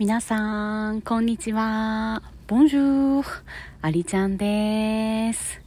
[0.00, 2.22] 皆さん、こんにちは。
[2.46, 3.42] ボンジュー
[3.82, 5.60] ありちゃんです。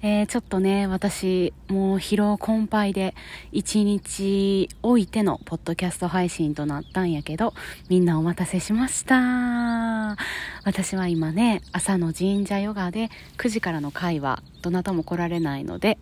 [0.00, 3.16] えー、ちょっとね、私、もう疲労困憊で
[3.50, 7.52] 一日置いてのポッドキャスト配信となったんやけど、
[7.88, 10.16] みんなお待たせしました。
[10.62, 15.98] 私は今ね、朝の神社ヨガで9時からの会話、どなたも来られないので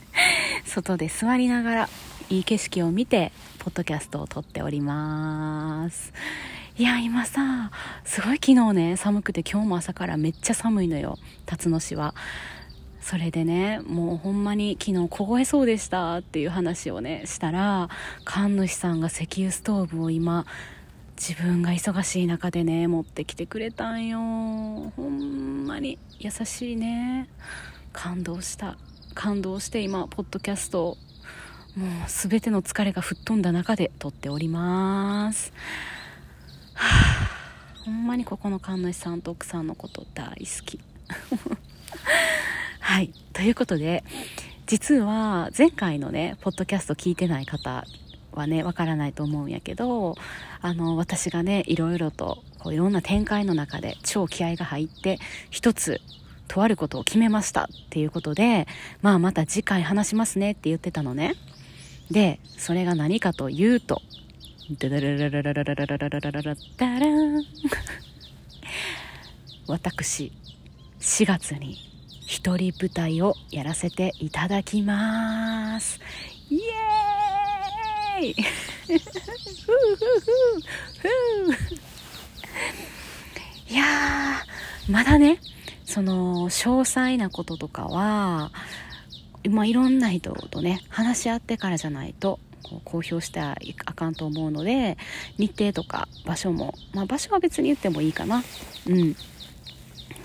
[0.66, 1.88] 外で座りながら
[2.28, 6.12] いい景色を見て、ポッドキャストを撮っております。
[6.78, 7.70] いや、今さ、
[8.02, 12.14] すごい昨日ね、寒くて今日も朝からめっちゃ寒いのよ、辰野市は。
[13.02, 17.90] それでね、もうほんまに昨日凍えそうでしたっていう話をね、したら、
[18.24, 20.46] 神主さんが石油ストーブを今、
[21.18, 24.18] 自分が忙しい中でね、持ってきてくれたんよ。
[24.18, 27.28] ほんまに優しいね。
[27.92, 28.78] 感動した。
[29.12, 30.96] 感動して今、ポッドキャスト
[31.76, 35.52] もう全ての疲れが吹っ飛んだ中で撮っております。
[36.74, 37.28] は
[37.76, 40.80] あ、ほんまにここの神主さんと奥さんのこと大好き。
[42.80, 43.12] はい。
[43.32, 44.04] ということで
[44.66, 47.84] 実は前回のねポッドキャスト聞いてない方
[48.32, 50.16] はねわからないと思うんやけど
[50.60, 55.18] あの私がねいろいろとこういろんな展開の中で超気合が入って
[55.50, 56.00] 一つ
[56.48, 57.64] とあることを決めました。
[57.64, 58.66] っていうことで
[59.00, 61.34] まあまた次回話しますねって言ってたのね。
[62.10, 64.02] でそれが何かというと
[64.78, 67.44] ダラララララララララララララダラン
[69.66, 70.32] 私
[71.00, 71.76] 4月に
[72.26, 76.00] 一人舞台をやらせていただきます
[76.48, 78.34] イエーイ
[83.68, 83.84] いや
[84.88, 85.38] まだね
[85.84, 88.50] その詳細なこととかは
[89.50, 92.38] まあいろんな人とね話し合ってからじゃないと
[92.84, 93.56] 公表してあ
[93.94, 94.96] かんと思うので
[95.38, 98.42] 日程とか場所も、まあ、場所は別に言ってもいいかな。
[98.86, 99.16] うん。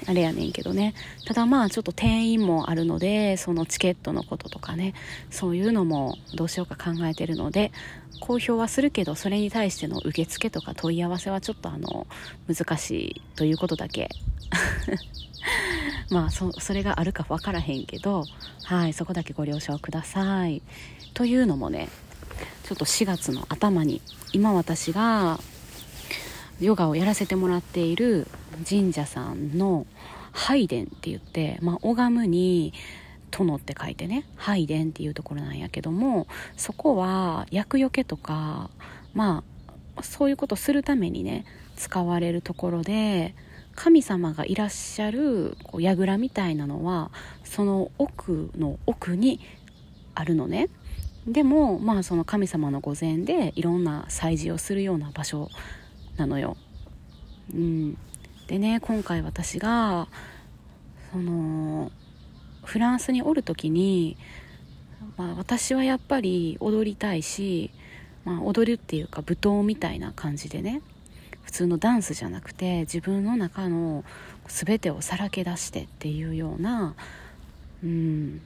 [0.06, 0.94] あれやねんけどね。
[1.26, 4.94] ただまあちょっと定員もあるのでそのチケットのこととかね。
[5.30, 7.72] そういうのもどうしようか考えてるので
[8.20, 12.08] 公表はするけどそれに対しての受付とか問い合わせはちょっとあの
[12.48, 14.10] 難しいということだけ。
[16.10, 18.24] まあそそれがあるか分からへんけど
[18.64, 20.62] はいそこだけご了承ください。
[21.14, 21.90] というのもね
[22.64, 24.02] ちょっと4月の頭に
[24.34, 25.40] 今私が
[26.60, 28.28] ヨガをやらせてもらっている
[28.68, 29.86] 神社さんの
[30.32, 32.74] 拝殿って言って、まあ、拝むに
[33.32, 38.70] 殿って書いてね拝殿っていうところなんやけどもそこは厄除けとか
[39.14, 39.44] ま
[39.96, 43.36] あそういうことするためにね使われるところで
[43.76, 47.12] 神様がいらっしゃるこう櫓みたいなのは
[47.44, 49.40] その奥の奥に
[50.16, 50.70] あるのね。
[51.28, 55.50] でもまあその神様の御前でいろんな祭事をするような場所
[56.16, 56.56] なのよ。
[57.54, 57.98] うん、
[58.48, 60.08] でね今回私が
[61.12, 61.92] その
[62.64, 64.18] フランスにおる時に、
[65.18, 67.72] まあ、私はやっぱり踊りたいし、
[68.26, 70.82] まあ、踊るっていうか舞踏みたいな感じでね
[71.44, 74.04] 普通のダンスじゃなくて自分の中の
[74.48, 76.96] 全てをさらけ出してっていうような、
[77.84, 78.42] うん、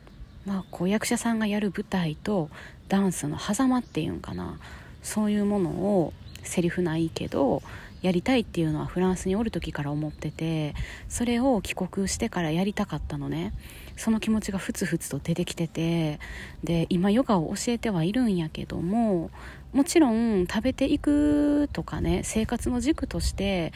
[0.46, 2.50] まあ、こう役者さんがやる舞台と
[2.88, 4.60] ダンスの狭間っていうんかな。
[5.04, 6.14] そういうものを
[6.44, 7.62] セリフないけど
[8.02, 10.74] やりたいっていうのはフランスにおる時から思ってて
[11.08, 13.54] それを帰国してからやりたかったのね。
[13.98, 16.20] その気持ちがふつふつと出てきてて
[16.64, 19.30] で今ヨガを教えてはいるんやけども
[19.74, 23.74] もちろん食べていくとかね生活の軸として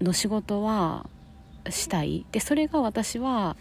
[0.00, 1.06] の仕事は
[1.68, 2.26] したい。
[2.32, 3.56] でそれが私は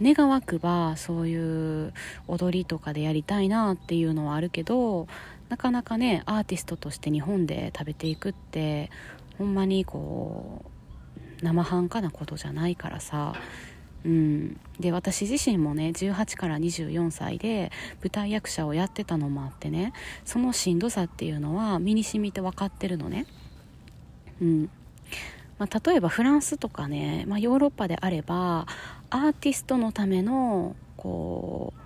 [0.00, 1.92] 願わくばそういう
[2.28, 5.08] 踊りとかでやりたいなっていうのはあるけど
[5.48, 8.90] なかなかねアーティストとして日本で食べていくって
[9.38, 10.64] ほんまにこ
[11.40, 13.34] う生半可なことじゃないからさ。
[14.04, 19.92] うん、で私自身もね18から24歳で舞台役者をやってたのもあってね
[20.24, 23.26] そのしんどさっていうのは身に染みて分かってるのね。
[24.40, 24.70] うん。
[25.58, 28.66] まあ、例えばフランスとかね、まあ、ヨーロッパであれば
[29.10, 31.80] アーティストのためのこう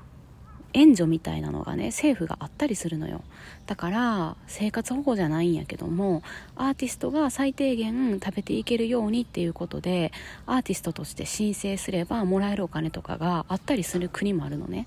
[0.72, 3.22] 援助みたいなのがね政府があったりするのよ。
[3.66, 6.22] だから生活保護じゃないんやけども
[6.56, 10.12] アーティストが最低限食べていけるようにっていうことで
[10.46, 14.86] アーティストとして申請すればもらえるお金とかがあったりする国もあるのね。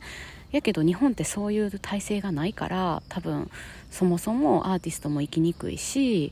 [0.51, 3.49] やけど日本ってそういう体制がないから多分
[3.89, 6.31] そもそもアーティストも生きにくいし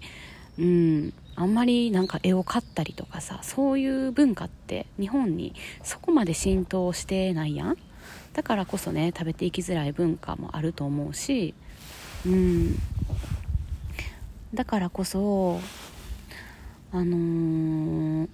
[0.59, 7.78] うんあんまりなんか絵を買ったりとかさそういう文化って日本にそこまで浸透してないやん。
[8.33, 11.54] だからこそね食べていきづらい文化もあると思うし
[12.25, 12.75] うん。
[14.54, 15.60] だからこそ
[16.94, 18.30] あのー、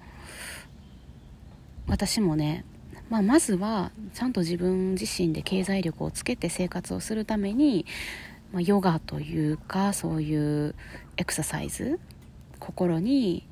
[1.87, 2.65] 私もね、
[3.09, 7.85] まあ、まずはちゃんと自分自身で経済力をつけて生活をするために、
[8.51, 10.75] まあ、ヨガというかそういう
[11.17, 11.99] エクササイズ
[12.67, 13.47] 心に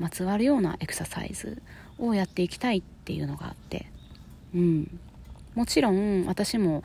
[0.00, 1.62] まつわるようなエクササイズ
[1.98, 3.86] をやっていきたいっていうのがあって、
[4.52, 4.98] うん、
[5.54, 6.82] もちろん私も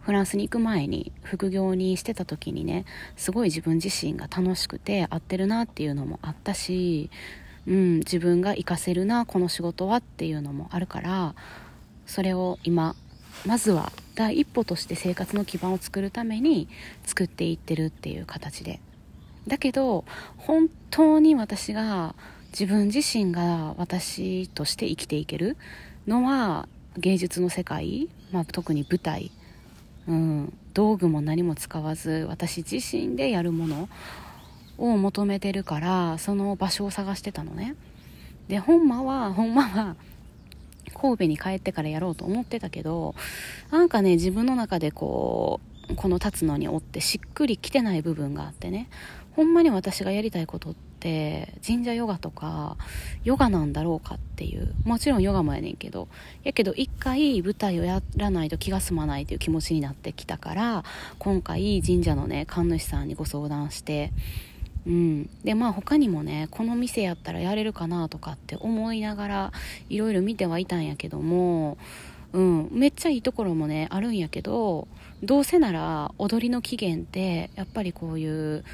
[0.00, 2.84] フランスに行く前に副業にしてた時にね
[3.16, 7.08] すごい自分自身が楽しくて合ってるなっていうのもあったし、
[7.68, 11.34] うん、自分が活かせるなこの仕事はっていうのもあるから
[12.06, 12.96] それを今
[13.46, 16.68] まずは第一歩として生活の基盤を作るために
[17.04, 18.80] 作っていってるっていう形で
[19.46, 20.04] だけど
[20.36, 22.14] 本当に私が
[22.52, 25.56] 自分自身が私として生きていける
[26.06, 26.68] のは
[26.98, 29.30] 芸術の世界、まあ、特に舞台、
[30.06, 33.88] うん、道具も何も使わず私自身でやるもの
[34.78, 37.74] を求めてるからその場所を探してたのね。
[38.48, 39.96] でほんまはほんまは
[40.94, 43.14] 神戸に帰ってからやろうと思ってたけど
[43.70, 48.88] なんかね自分の中でこうこの立つのにおってしっくりきてない部分があってね。
[49.34, 52.76] ほんまに私がやりたいことって神社ヨガとか
[53.24, 54.74] ヨガなんだろうかっていう。
[54.84, 56.08] もちろんヨガもやねんけど。
[56.44, 60.84] やけど一回舞台をやらないと気が済まないという気持ちになってきたから
[61.18, 64.12] 今回神社のね神主さんにご相談して。
[64.84, 69.52] うん、でまあ他にもねこの店やったらやれるかなとかって思いながら
[69.88, 71.78] いろいろ見てはいたんやけども、
[72.32, 74.88] うん、めっちゃいいところもねあるんやけど
[75.22, 78.64] どうせなら踊りの起源ってやっぱりこういう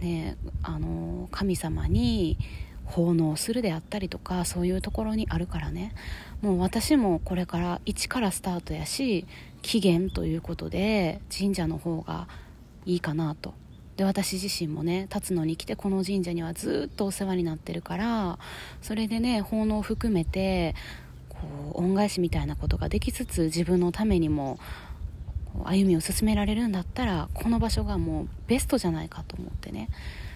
[0.00, 2.36] ねあの神様に
[2.84, 5.92] 奉納するであったりとかそういうところにあるからね。
[6.42, 9.26] もう私もこれから一からスタートやし
[9.62, 12.28] 起源ということで神社の方が
[12.84, 13.54] いいかなと。
[13.96, 18.38] で私自身もね立つのに来てこの神社にはずっとお世話になってるから
[18.82, 20.74] それでね奉納を含めて
[21.44, 24.58] こう恩返しみたいなことができつつ自分のためにも
[25.64, 29.88] 歩みを進められるんだったらこの場所がもうベストじゃないかと思ってね。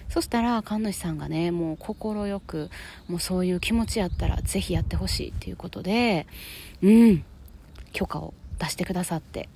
[0.07, 2.69] そしたら神主さんがねもう快く
[3.07, 6.25] もうそういう気持ちやったらぜひやってほしいっていうことで
[6.81, 7.23] うん
[7.93, 9.49] 許可を出してくださって。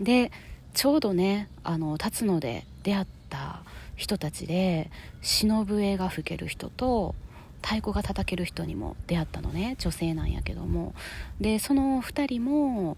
[0.00, 0.30] で
[0.74, 3.62] ちょうどねあの立つので出会った
[3.96, 4.90] 人たちで
[5.20, 7.14] 忍笛が吹ける人と
[7.62, 10.94] 太鼓が叩ける人にも出会ったのね女性なんやけども
[11.40, 12.96] でその2人も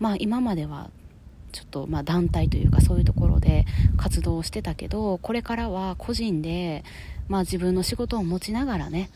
[0.00, 0.90] まあ今までは
[1.52, 3.64] ちょっとま団体というかそういうところで
[3.96, 6.84] 活動してたけどこれからは個人で、
[7.28, 9.08] まあ、自分の仕事を持ちながらね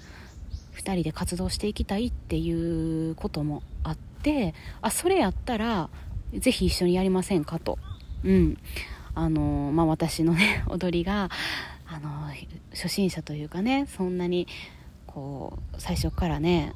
[0.77, 5.91] 2人で活動していきたいっていうこともあってあそれやったら
[6.33, 7.79] ぜひ一緒にやりませんかと。
[8.25, 8.59] うん
[9.15, 11.29] あのまあ、私のね 踊りが
[11.89, 12.09] あの
[12.73, 14.47] 初心者というかねそんなに
[15.07, 16.75] こう最初からね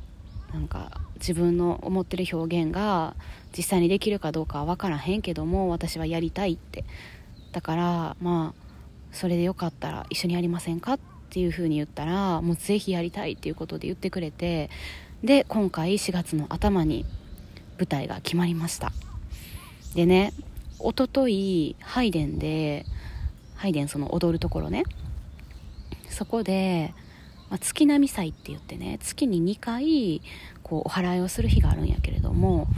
[0.52, 3.14] なんか自分の思ってる表現が
[3.56, 6.84] 実際にできるかどうかは分からへんけども私はやりたいって。
[7.52, 8.62] だからまあ
[9.12, 10.98] それでよかったら一緒にやりませんかっ
[11.30, 14.70] ていう風に言ったらもうぜひやりたいっていうことで言ってくれて
[15.22, 17.04] で今回4月の頭に
[17.76, 18.90] 舞台が決まりました。
[19.94, 20.32] でね
[20.78, 22.86] おとといハイデンで
[23.54, 24.84] ハイデンその踊るところね
[26.12, 26.94] そこで、
[27.50, 30.22] まあ、月並祭って言ってね月に2回
[30.62, 32.68] こうお祓いをする日があるんやけれども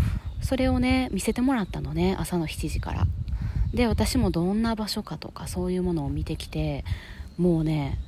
[0.41, 3.07] それをね見せてもらったのね朝の7時から。
[3.73, 6.85] で私もどんな場所かとかそういうものを見てきて
[7.37, 7.99] もうね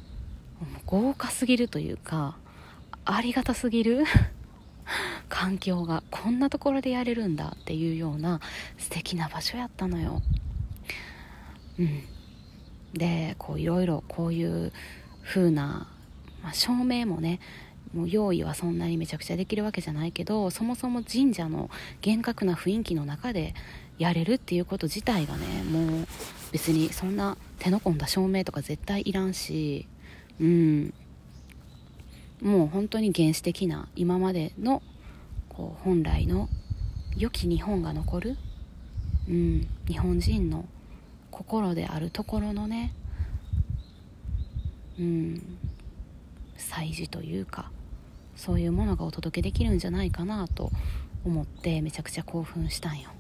[0.86, 2.36] 豪華すぎるというか
[3.04, 4.04] ありがたすぎる
[5.28, 8.40] 環境がこんなところでやれるんだっていうような
[8.78, 10.22] 素敵な場所やったのよ。
[11.80, 12.02] うん。
[12.94, 14.72] でこういろいろこういう
[15.26, 15.88] 風な、
[16.42, 17.40] まあ、照明もね
[17.94, 23.54] もう用意はそんなにめちゃくちゃできるわけじゃないけどそもそも神社の厳格な雰囲気の中で
[23.98, 26.06] やれるっていうこと自体がねもう
[26.52, 29.86] 別にそんな手の込んだ照明とか絶対いらんし
[30.40, 30.94] うん。
[32.42, 34.82] もう本当に原始的な今までの
[35.48, 36.48] こう本来の
[37.16, 38.36] 良き日本が残る、
[39.28, 40.66] うん、日本人の
[41.30, 42.92] 心であるところのね、
[44.98, 45.58] うん、
[46.56, 47.70] 祭事というか
[48.36, 50.70] そういうものがお届けできるんじゃないかなと
[51.24, 53.10] 思ってめちゃくちゃ興奮したんよ。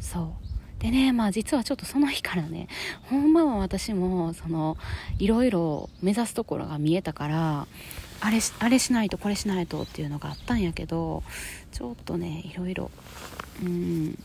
[0.00, 0.48] そう。
[0.78, 2.68] でねまあ実はちょっとその日からね
[3.10, 4.76] ほんまは私もその
[5.18, 7.66] いろいろ目指すところが見えたから
[8.20, 11.24] あれあれしないとこれしないとっていうのがあったんやけど
[11.72, 12.90] ちょっとねいろいろ
[13.62, 14.18] うん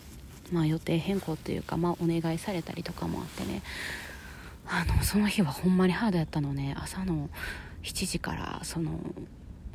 [0.52, 3.64] まあ予定変更っていうかまあお願いされたりとかもあってね
[4.66, 6.76] あのその日はほんまにハードやったのね。
[6.78, 7.30] 朝の
[7.84, 9.00] 7時からその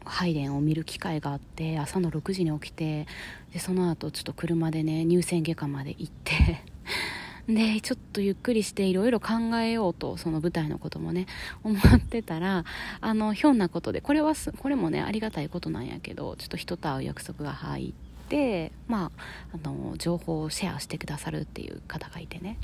[0.04, 3.06] 配電を見る機会があって朝の6時に起きて
[3.52, 6.64] でその後ちょっと車でね乳腺外科まで行って
[7.46, 11.26] でちょっとゆっくりしていろいろ考えようとその舞台のこともね
[11.62, 12.64] 思ってたら
[13.00, 19.10] あのひょんなことでこれはこれもねありがたいことなんやけどちょっと人と会う約束が入ってて、ま
[19.52, 22.58] あ、あの情報をシェアしてくださるっていう方がいてね、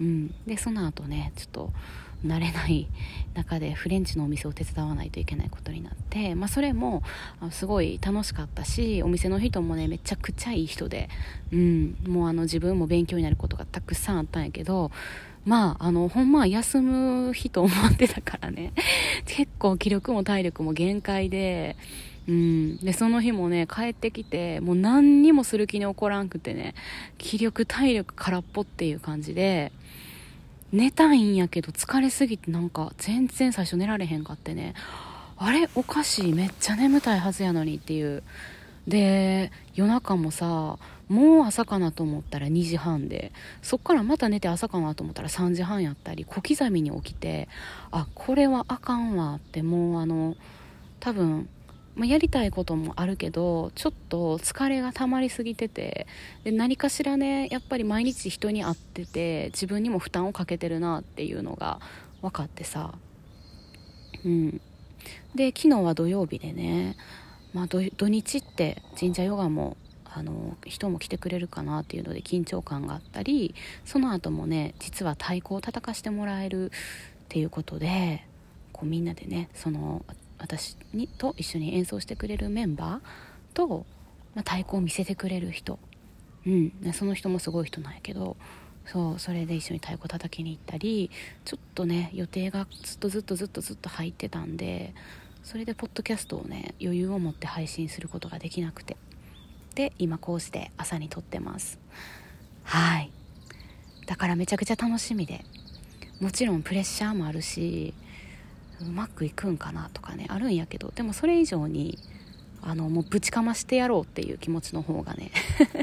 [0.00, 1.72] うん、でその後ねちょっと
[2.26, 2.88] 慣れない
[3.34, 7.02] 中でフレンチのお店を手伝わないといけないことになって、まあ、それも
[7.50, 11.08] すごい楽しかったしお店の人もねめちゃくちゃいい人で、
[11.52, 14.90] うん、もうあの自分も勉強になることがたくさんあったんやけど
[15.48, 18.74] まあ、あの、ほんま休む日と思ってたからね、
[19.24, 21.76] 結構気力も体力も限界で、
[22.28, 22.76] うん。
[22.78, 26.74] で、その日もね、帰ってきて、もう何にもする気に起こらんくてね、
[27.16, 29.72] 気力、体力空っぽっていう感じで、
[30.70, 34.74] 寝たいんやけど疲れすぎてなんか全然最初寝られへんかってね、
[35.38, 35.68] あれ？
[35.74, 38.22] おかしい、めっちゃ眠たいはずやのにっていう。
[38.86, 43.32] で、夜中もさ、もう朝かなと思ったら2時半で、
[43.62, 47.48] そっからまた寝て朝かなと思ったら3時半やったり、小刻みに起きて、
[47.90, 50.36] あ、これはあかんわって、もうあの、
[51.00, 51.48] 多分、
[51.98, 56.06] まあ、やりたいこともあるけどちょっと疲れが溜まりすぎてて
[56.44, 61.80] で何かしらねやっぱり毎日人に会ってて自分にも負担をかけてるなっていうのが
[62.22, 62.94] 分かってさ。
[64.24, 64.60] うん。
[65.34, 66.96] で昨日は土曜日でね、
[67.52, 76.70] まあ、土日って神社ヨガもあの人も来てくれるかなっていうので緊張感があったりその後もね実は太鼓を叩かしてもらえるっ
[77.28, 78.24] ていうことで
[78.72, 80.04] こうみんなでねその
[80.38, 83.86] 私にと一緒に演奏してくれるメンバーと、
[84.34, 85.78] まあ、太鼓を見せてくれる人、
[86.46, 88.36] うん、その人もすごい人なんやけど
[88.86, 91.10] そうそれで一緒に太鼓叩きに行ったり
[91.44, 94.94] ちょっとね予定がずっとずっとずっとずっと入ってたんで
[95.42, 98.96] それでポッドキャストをね余裕を持って配信することができなくて。
[99.74, 101.78] で今こうして朝に撮ってます。
[102.64, 103.12] はい。
[104.06, 105.44] だからめちゃくちゃ楽しみで。
[106.20, 107.94] もちろんプレッシャーもあるし
[108.80, 111.98] うまくいくんかなとかねあるんやけどでもそれ以上に
[112.62, 115.30] あのもうぶちかましてやろうっていう気持ちの方がね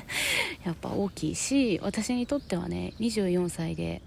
[0.64, 4.02] やっぱ大きいし私にとってはね24歳で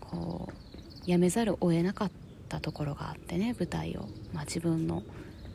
[0.00, 2.10] こう辞めざるを得なかっ
[2.48, 5.02] たところがあってね舞台を、まあ、自分の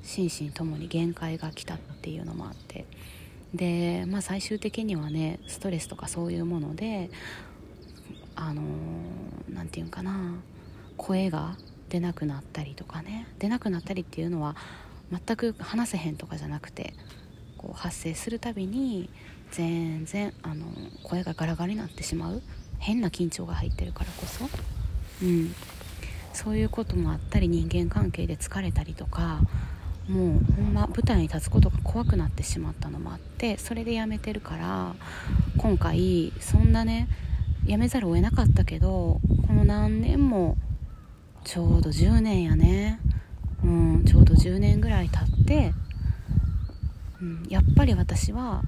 [0.04, 2.86] 心身ともに限界が来たっていうのもあって。
[3.54, 7.12] で、まあ、最終的にはねストレスとかそういうもので
[8.36, 8.64] あの
[9.48, 10.36] 何、て言うんかな
[10.98, 11.56] 声が
[11.94, 13.28] 出なくなったりとかね。
[13.38, 14.56] 出なくなったりっていうのは
[15.12, 16.96] 全く話せへんとかじゃなくて
[17.56, 19.12] こう発生するたびに
[19.52, 20.66] 全然あの
[21.04, 22.42] 声がガラガラになってしまう。
[22.80, 24.50] 変な緊張が入ってるからこそ、
[25.22, 25.56] うん、
[26.34, 29.40] そういうこともあったり人間関係で疲れたりとか
[30.10, 34.96] もうほんま舞台に立つことが怖くなってしまったのもあってそれでやめてるから
[35.58, 37.08] 今回そんなね
[37.66, 40.58] やめざるを得なかったけどこの何年も
[41.44, 43.00] ちょうど10年やね
[43.64, 45.74] うんちょうど10年ぐらい経って、
[47.22, 48.64] うん、やっぱり私は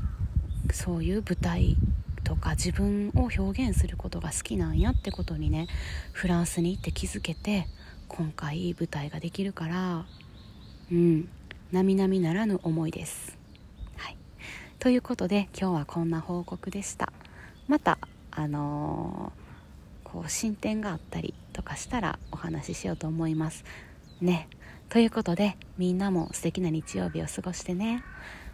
[0.72, 1.78] そういう舞台
[2.24, 5.68] とか自分を表現することが好きなんやってことにね
[6.12, 7.68] フランスに行って気づけて
[8.08, 10.06] 今回舞台ができるから
[10.92, 11.30] うん
[11.72, 13.38] 並々ならぬ思いです。
[13.98, 14.18] はい、
[14.80, 17.12] ということで今日はこんな報告でした。
[17.68, 17.98] また
[18.32, 19.46] あのー
[20.16, 21.34] こう進展があったり
[21.66, 23.66] かしたらお話ししようと思います。
[24.22, 24.48] ね。
[24.88, 28.04] ということでみんなも素敵な日曜日を過ごしてね。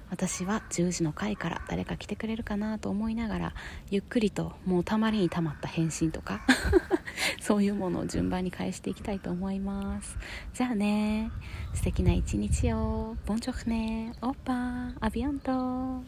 [0.10, 3.54] 私は10時の回から誰か来てくれるかなと思いながら
[3.90, 6.42] ゆっくりともうたまりにたまった返信とか
[7.40, 10.18] そういうものを順番に返していきたいと思います。
[10.54, 11.32] じゃあね。
[11.74, 13.16] 素敵な一日を。
[13.26, 16.04] ボンジョフねオッパーアビアント